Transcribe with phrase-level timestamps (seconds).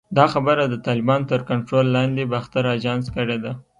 [0.17, 3.51] دا خبره د طالبانو تر کنټرول لاندې باختر اژانس کړې ده